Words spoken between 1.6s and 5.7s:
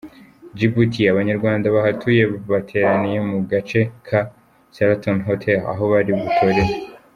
bahatuye bateraniye mu gace ka Sheraton Hotel